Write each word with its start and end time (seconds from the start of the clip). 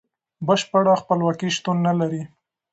بشپړه 0.47 0.93
خپلواکي 1.01 1.49
شتون 1.55 1.77
نلري. 1.87 2.23